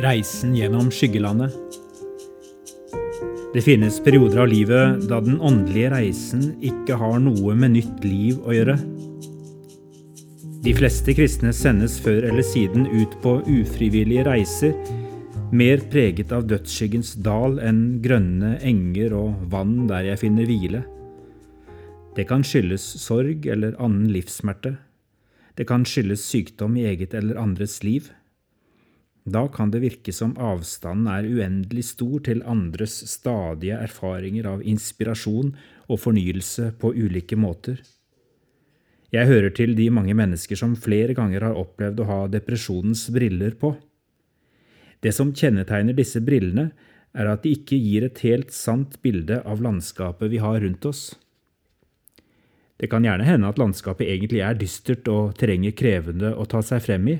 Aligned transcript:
Reisen 0.00 0.56
gjennom 0.56 0.90
skyggelandet. 0.90 1.52
Det 3.54 3.62
finnes 3.64 4.00
perioder 4.04 4.42
av 4.44 4.48
livet 4.48 5.06
da 5.08 5.20
den 5.24 5.40
åndelige 5.40 5.90
reisen 5.94 6.42
ikke 6.60 6.98
har 7.00 7.16
noe 7.24 7.54
med 7.56 7.74
nytt 7.78 8.04
liv 8.04 8.38
å 8.44 8.52
gjøre. 8.54 8.76
De 10.60 10.74
fleste 10.76 11.14
kristne 11.16 11.54
sendes 11.56 11.96
før 12.04 12.28
eller 12.28 12.44
siden 12.44 12.84
ut 12.92 13.16
på 13.24 13.38
ufrivillige 13.48 14.26
reiser, 14.28 14.76
mer 15.56 15.80
preget 15.90 16.32
av 16.36 16.44
dødsskyggens 16.50 17.14
dal 17.24 17.56
enn 17.64 18.02
grønne 18.04 18.58
enger 18.60 19.16
og 19.16 19.48
vann 19.50 19.88
der 19.88 20.12
jeg 20.12 20.22
finner 20.26 20.44
hvile. 20.48 20.84
Det 22.14 22.28
kan 22.28 22.44
skyldes 22.44 22.84
sorg 23.00 23.48
eller 23.48 23.80
annen 23.80 24.12
livssmerte. 24.12 24.76
Det 25.56 25.66
kan 25.68 25.84
skyldes 25.86 26.24
sykdom 26.26 26.76
i 26.78 26.86
eget 26.90 27.14
eller 27.14 27.40
andres 27.40 27.80
liv. 27.82 28.10
Da 29.24 29.46
kan 29.52 29.70
det 29.70 29.82
virke 29.82 30.12
som 30.16 30.32
avstanden 30.40 31.10
er 31.12 31.28
uendelig 31.28 31.84
stor 31.92 32.22
til 32.26 32.42
andres 32.48 32.96
stadige 33.10 33.76
erfaringer 33.76 34.48
av 34.48 34.64
inspirasjon 34.64 35.52
og 35.88 36.00
fornyelse 36.00 36.70
på 36.80 36.94
ulike 36.96 37.36
måter. 37.36 37.80
Jeg 39.10 39.26
hører 39.26 39.50
til 39.50 39.74
de 39.74 39.88
mange 39.90 40.14
mennesker 40.14 40.56
som 40.56 40.76
flere 40.78 41.16
ganger 41.18 41.42
har 41.48 41.58
opplevd 41.58 42.00
å 42.00 42.08
ha 42.08 42.20
depresjonens 42.30 43.08
briller 43.12 43.56
på. 43.58 43.74
Det 45.02 45.12
som 45.16 45.32
kjennetegner 45.34 45.96
disse 45.96 46.22
brillene, 46.22 46.70
er 47.10 47.26
at 47.26 47.42
de 47.42 47.56
ikke 47.56 47.74
gir 47.74 48.06
et 48.06 48.20
helt 48.22 48.52
sant 48.54 49.00
bilde 49.02 49.40
av 49.42 49.62
landskapet 49.64 50.30
vi 50.30 50.38
har 50.38 50.60
rundt 50.62 50.86
oss. 50.86 51.08
Det 52.80 52.88
kan 52.88 53.04
gjerne 53.04 53.26
hende 53.28 53.48
at 53.50 53.58
landskapet 53.60 54.08
egentlig 54.08 54.40
er 54.40 54.56
dystert 54.56 55.08
og 55.12 55.34
terrenget 55.40 55.76
krevende 55.76 56.32
å 56.32 56.46
ta 56.48 56.62
seg 56.64 56.80
frem 56.86 57.10
i, 57.12 57.18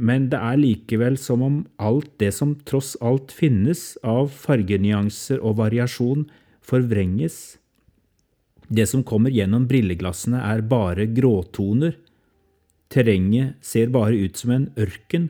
men 0.00 0.28
det 0.32 0.38
er 0.38 0.60
likevel 0.60 1.18
som 1.20 1.42
om 1.44 1.56
alt 1.82 2.12
det 2.22 2.30
som 2.32 2.54
tross 2.68 2.94
alt 3.04 3.34
finnes 3.34 3.98
av 4.06 4.30
fargenyanser 4.32 5.42
og 5.42 5.58
variasjon, 5.58 6.28
forvrenges. 6.62 7.58
Det 8.70 8.86
som 8.86 9.02
kommer 9.04 9.34
gjennom 9.34 9.66
brilleglassene, 9.68 10.38
er 10.38 10.62
bare 10.62 11.08
gråtoner. 11.10 11.98
Terrenget 12.90 13.58
ser 13.66 13.90
bare 13.90 14.14
ut 14.14 14.38
som 14.38 14.54
en 14.54 14.68
ørken, 14.78 15.28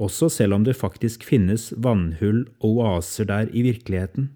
også 0.00 0.30
selv 0.32 0.56
om 0.56 0.62
det 0.64 0.78
faktisk 0.78 1.24
finnes 1.26 1.70
vannhull 1.76 2.44
og 2.60 2.84
oaser 2.84 3.26
der 3.28 3.50
i 3.52 3.64
virkeligheten. 3.66 4.30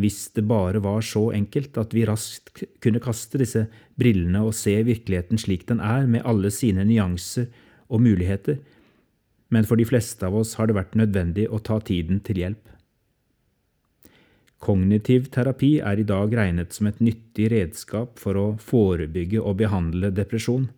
Hvis 0.00 0.30
det 0.36 0.46
bare 0.48 0.80
var 0.82 1.02
så 1.04 1.28
enkelt 1.36 1.76
at 1.80 1.92
vi 1.92 2.06
raskt 2.08 2.64
kunne 2.80 3.02
kaste 3.02 3.40
disse 3.40 3.66
brillene 4.00 4.42
og 4.46 4.56
se 4.56 4.78
virkeligheten 4.86 5.40
slik 5.40 5.66
den 5.68 5.82
er, 5.84 6.06
med 6.08 6.24
alle 6.24 6.52
sine 6.54 6.86
nyanser 6.88 7.50
og 7.90 8.00
muligheter, 8.06 8.60
men 9.50 9.66
for 9.66 9.76
de 9.76 9.84
fleste 9.84 10.24
av 10.26 10.36
oss 10.38 10.54
har 10.56 10.70
det 10.70 10.78
vært 10.78 10.96
nødvendig 10.98 11.48
å 11.50 11.58
ta 11.58 11.80
tiden 11.82 12.22
til 12.24 12.40
hjelp. 12.40 12.62
Kognitiv 14.60 15.30
terapi 15.32 15.78
er 15.80 16.00
i 16.00 16.04
dag 16.06 16.34
regnet 16.36 16.74
som 16.76 16.90
et 16.90 17.00
nyttig 17.00 17.48
redskap 17.52 18.20
for 18.20 18.36
å 18.36 18.46
forebygge 18.60 19.40
og 19.40 19.56
behandle 19.62 20.12
depresjon. 20.12 20.68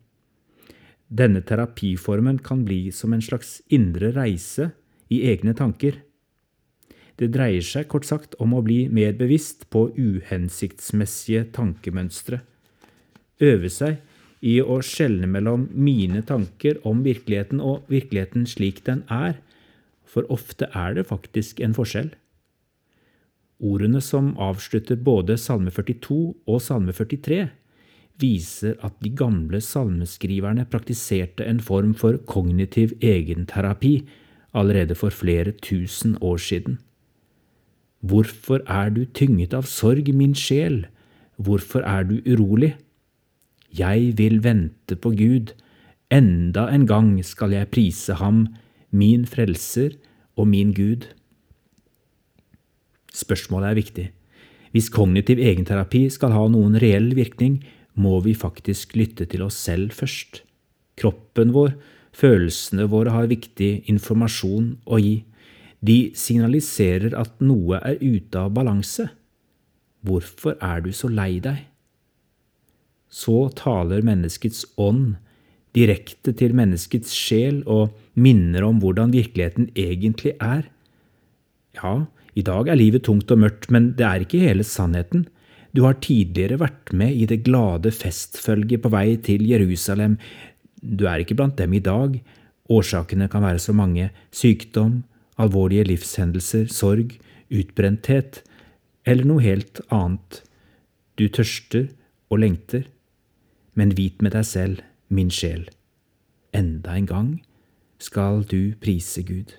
Denne 1.12 1.42
terapiformen 1.44 2.38
kan 2.46 2.62
bli 2.64 2.86
som 2.94 3.12
en 3.12 3.24
slags 3.24 3.58
indre 3.74 4.12
reise 4.14 4.70
i 5.12 5.24
egne 5.28 5.52
tanker. 5.58 5.98
Det 7.20 7.28
dreier 7.34 7.64
seg 7.64 7.88
kort 7.92 8.06
sagt 8.08 8.34
om 8.42 8.54
å 8.56 8.62
bli 8.64 8.86
mer 8.88 9.12
bevisst 9.18 9.68
på 9.70 9.88
uhensiktsmessige 9.96 11.44
tankemønstre, 11.56 12.40
øve 13.42 13.70
seg 13.72 14.00
i 14.42 14.58
å 14.60 14.80
skjelne 14.82 15.28
mellom 15.30 15.68
mine 15.70 16.24
tanker 16.26 16.80
om 16.88 17.04
virkeligheten 17.06 17.60
og 17.62 17.86
virkeligheten 17.92 18.46
slik 18.50 18.82
den 18.88 19.04
er, 19.12 19.38
for 20.02 20.26
ofte 20.32 20.68
er 20.76 20.98
det 20.98 21.06
faktisk 21.08 21.62
en 21.62 21.76
forskjell. 21.76 22.10
Ordene 23.62 24.02
som 24.02 24.32
avslutter 24.42 24.98
både 24.98 25.36
Salme 25.38 25.70
42 25.70 26.18
og 26.50 26.62
Salme 26.64 26.94
43, 26.96 27.44
viser 28.20 28.74
at 28.84 28.96
de 29.02 29.12
gamle 29.16 29.60
salmeskriverne 29.62 30.66
praktiserte 30.70 31.46
en 31.48 31.62
form 31.62 31.94
for 31.98 32.18
kognitiv 32.28 32.96
egenterapi 33.00 34.02
allerede 34.58 34.96
for 34.98 35.14
flere 35.14 35.54
tusen 35.64 36.18
år 36.20 36.42
siden. 36.42 36.80
Hvorfor 38.02 38.62
er 38.66 38.90
du 38.90 39.04
tynget 39.14 39.54
av 39.54 39.68
sorg, 39.70 40.08
min 40.14 40.34
sjel? 40.34 40.86
Hvorfor 41.38 41.86
er 41.86 42.06
du 42.08 42.18
urolig? 42.26 42.74
Jeg 43.72 44.16
vil 44.18 44.42
vente 44.44 44.98
på 44.98 45.14
Gud, 45.16 45.54
enda 46.12 46.66
en 46.74 46.86
gang 46.90 47.14
skal 47.24 47.54
jeg 47.54 47.70
prise 47.72 48.18
ham, 48.18 48.48
min 48.90 49.24
frelser 49.24 49.94
og 50.36 50.50
min 50.50 50.74
Gud. 50.76 51.06
Spørsmålet 53.14 53.70
er 53.70 53.78
viktig. 53.78 54.06
Hvis 54.72 54.90
kognitiv 54.92 55.40
egenterapi 55.40 56.06
skal 56.12 56.32
ha 56.34 56.46
noen 56.48 56.78
reell 56.80 57.12
virkning, 57.16 57.60
må 57.94 58.18
vi 58.24 58.34
faktisk 58.34 58.96
lytte 58.96 59.26
til 59.28 59.44
oss 59.44 59.58
selv 59.60 59.92
først. 59.92 60.42
Kroppen 60.96 61.52
vår, 61.52 61.74
følelsene 62.16 62.88
våre 62.92 63.12
har 63.12 63.28
viktig 63.28 63.84
informasjon 63.92 64.74
å 64.88 65.00
gi. 65.00 65.22
De 65.82 66.12
signaliserer 66.14 67.16
at 67.18 67.42
noe 67.42 67.80
er 67.82 67.98
ute 67.98 68.38
av 68.38 68.54
balanse. 68.54 69.08
Hvorfor 70.06 70.56
er 70.62 70.82
du 70.84 70.92
så 70.94 71.10
lei 71.10 71.36
deg? 71.42 71.68
så 73.12 73.50
taler 73.56 74.04
menneskets 74.06 74.64
ånd 74.80 75.18
direkte 75.76 76.32
til 76.36 76.56
menneskets 76.56 77.12
sjel 77.16 77.60
og 77.70 77.92
minner 78.20 78.64
om 78.66 78.80
hvordan 78.80 79.12
virkeligheten 79.12 79.68
egentlig 79.78 80.34
er. 80.40 80.66
Ja, 81.76 82.08
i 82.36 82.44
dag 82.44 82.68
er 82.68 82.80
livet 82.80 83.04
tungt 83.08 83.30
og 83.32 83.40
mørkt, 83.44 83.70
men 83.72 83.92
det 83.96 84.08
er 84.08 84.24
ikke 84.24 84.40
hele 84.40 84.64
sannheten. 84.64 85.26
Du 85.72 85.84
har 85.86 86.00
tidligere 86.04 86.60
vært 86.60 86.92
med 86.96 87.16
i 87.16 87.28
det 87.28 87.42
glade 87.46 87.92
festfølget 87.96 88.84
på 88.84 88.92
vei 88.92 89.16
til 89.24 89.44
Jerusalem. 89.48 90.18
Du 90.80 91.06
er 91.08 91.24
ikke 91.24 91.36
blant 91.36 91.56
dem 91.60 91.72
i 91.76 91.84
dag. 91.84 92.18
Årsakene 92.72 93.28
kan 93.32 93.44
være 93.44 93.60
så 93.60 93.72
mange– 93.76 94.10
sykdom, 94.42 95.02
alvorlige 95.40 95.88
livshendelser, 95.88 96.66
sorg, 96.72 97.16
utbrenthet 97.52 98.42
eller 99.06 99.28
noe 99.28 99.44
helt 99.44 99.80
annet. 99.92 100.42
Du 101.16 101.28
tørster 101.28 101.88
og 102.32 102.42
lengter 102.42 102.86
men 103.74 103.94
vit 103.96 104.20
med 104.22 104.34
deg 104.36 104.46
selv, 104.46 104.82
min 105.12 105.30
sjel, 105.32 105.66
enda 106.56 106.96
en 106.96 107.08
gang 107.08 107.30
skal 108.02 108.42
du 108.48 108.74
prise 108.82 109.22
Gud. 109.24 109.54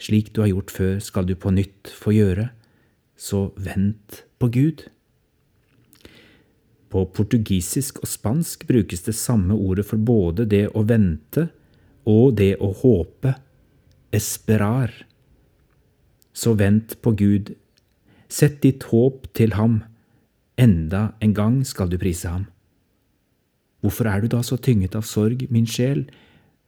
Slik 0.00 0.32
du 0.34 0.42
har 0.42 0.50
gjort 0.50 0.72
før, 0.74 0.96
skal 1.00 1.28
du 1.28 1.34
på 1.38 1.52
nytt 1.54 1.92
få 1.92 2.14
gjøre, 2.16 2.48
så 3.16 3.46
vent 3.56 4.24
på 4.42 4.50
Gud. 4.52 4.86
På 6.90 7.04
portugisisk 7.06 8.00
og 8.02 8.10
spansk 8.10 8.66
brukes 8.68 9.04
det 9.06 9.14
samme 9.18 9.54
ordet 9.54 9.86
for 9.86 10.02
både 10.02 10.48
det 10.50 10.66
å 10.74 10.84
vente 10.86 11.48
og 12.10 12.34
det 12.40 12.56
å 12.60 12.72
håpe, 12.82 13.36
esperar. 14.14 14.92
Så 16.34 16.54
vent 16.58 16.96
på 17.02 17.14
Gud, 17.18 17.52
sett 18.28 18.60
ditt 18.62 18.88
håp 18.90 19.28
til 19.34 19.54
ham, 19.58 19.82
enda 20.58 21.12
en 21.22 21.34
gang 21.34 21.60
skal 21.66 21.90
du 21.90 21.98
prise 21.98 22.30
ham. 22.30 22.48
Hvorfor 23.84 24.08
er 24.08 24.22
du 24.22 24.30
da 24.32 24.40
så 24.42 24.56
tynget 24.56 24.94
av 24.96 25.04
sorg, 25.04 25.44
min 25.52 25.66
sjel? 25.68 26.06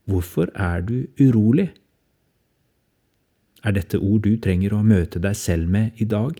Hvorfor 0.06 0.50
er 0.52 0.82
du 0.84 1.06
urolig? 1.18 1.70
Er 3.64 3.74
dette 3.74 3.98
ord 3.98 4.26
du 4.26 4.36
trenger 4.38 4.76
å 4.76 4.84
møte 4.84 5.22
deg 5.22 5.38
selv 5.38 5.70
med 5.72 5.96
i 6.02 6.06
dag? 6.06 6.36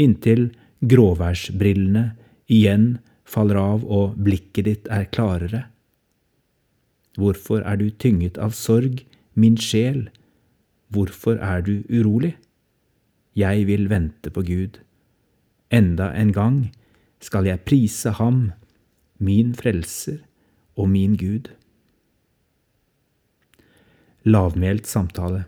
Inntil 0.00 0.50
gråværsbrillene 0.84 2.04
igjen 2.50 2.98
faller 3.24 3.58
av 3.60 3.86
og 3.86 4.18
blikket 4.20 4.68
ditt 4.68 4.90
er 4.92 5.08
klarere. 5.10 5.64
Hvorfor 7.18 7.64
er 7.66 7.80
du 7.80 7.88
tynget 7.90 8.38
av 8.38 8.54
sorg, 8.56 9.02
min 9.40 9.56
sjel? 9.56 10.08
Hvorfor 10.92 11.40
er 11.40 11.64
du 11.64 11.80
urolig? 11.88 12.36
Jeg 13.36 13.66
vil 13.66 13.88
vente 13.90 14.30
på 14.30 14.42
Gud. 14.46 14.80
Enda 15.70 16.10
en 16.18 16.32
gang 16.34 16.56
skal 17.22 17.46
jeg 17.46 17.62
prise 17.64 18.10
Ham 18.18 18.50
min 19.20 19.54
frelser 19.54 20.18
og 20.76 20.88
min 20.90 21.16
Gud. 21.20 21.52
Lavmælt 24.24 24.86
samtale. 24.86 25.44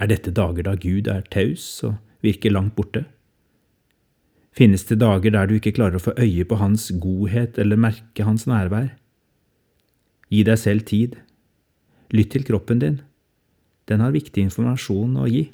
Er 0.00 0.06
dette 0.06 0.30
dager 0.30 0.62
da 0.62 0.74
Gud 0.78 1.10
er 1.10 1.26
taus 1.30 1.66
og 1.86 1.96
virker 2.22 2.54
langt 2.54 2.76
borte? 2.78 3.04
Finnes 4.54 4.84
det 4.88 4.98
dager 5.02 5.34
der 5.34 5.46
du 5.46 5.58
ikke 5.58 5.74
klarer 5.74 5.98
å 5.98 6.02
få 6.02 6.14
øye 6.18 6.46
på 6.48 6.58
Hans 6.58 6.88
godhet 7.02 7.58
eller 7.58 7.78
merke 7.78 8.26
Hans 8.26 8.46
nærvær? 8.50 8.94
Gi 10.30 10.42
deg 10.46 10.58
selv 10.58 10.86
tid. 10.86 11.18
Lytt 12.14 12.32
til 12.32 12.46
kroppen 12.48 12.80
din. 12.80 13.00
Den 13.88 14.00
har 14.04 14.14
viktig 14.14 14.42
informasjon 14.46 15.16
å 15.20 15.26
gi. 15.28 15.48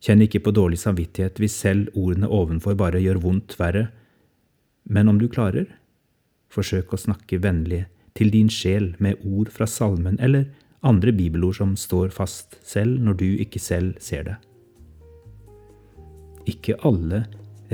Kjenn 0.00 0.24
ikke 0.24 0.42
på 0.44 0.52
dårlig 0.56 0.80
samvittighet 0.80 1.40
hvis 1.40 1.56
selv 1.60 1.96
ordene 1.98 2.28
ovenfor 2.28 2.76
bare 2.78 3.02
gjør 3.04 3.20
vondt 3.20 3.58
verre 3.60 3.90
men 4.84 5.08
om 5.08 5.18
du 5.18 5.28
klarer, 5.30 5.68
Forsøk 6.50 6.90
å 6.90 6.98
snakke 6.98 7.38
vennlig 7.38 7.84
til 8.18 8.32
din 8.34 8.48
sjel 8.50 8.88
med 8.98 9.20
ord 9.22 9.52
fra 9.54 9.68
salmen 9.70 10.16
eller 10.18 10.48
andre 10.82 11.12
bibelord 11.14 11.60
som 11.60 11.76
står 11.78 12.08
fast 12.10 12.56
selv 12.66 12.98
når 12.98 13.18
du 13.20 13.28
ikke 13.44 13.62
selv 13.62 14.00
ser 14.02 14.24
det. 14.26 14.34
Ikke 16.50 16.74
alle 16.82 17.22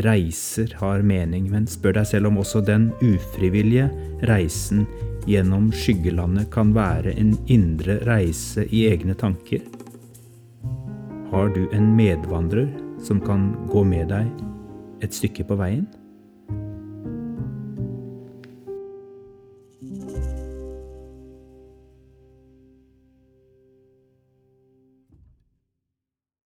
reiser 0.05 0.75
har 0.83 1.01
mening, 1.01 1.49
men 1.49 1.65
spør 1.65 1.97
deg 2.03 2.11
selv 2.11 2.29
om 2.29 2.43
også 2.43 2.61
den 2.69 2.91
ufrivillige 3.01 3.89
reisen 4.29 4.85
gjennom 5.27 5.71
skyggelandet 5.75 6.51
kan 6.55 6.73
være 6.77 7.13
en 7.19 7.35
indre 7.51 7.99
reise 8.07 8.67
i 8.71 8.87
egne 8.91 9.15
tanker. 9.19 9.65
Har 11.33 11.51
du 11.55 11.67
en 11.75 11.93
medvandrer 11.99 12.71
som 13.03 13.21
kan 13.21 13.51
gå 13.71 13.83
med 13.85 14.13
deg 14.15 14.31
et 15.03 15.15
stykke 15.15 15.47
på 15.49 15.59
veien? 15.59 15.87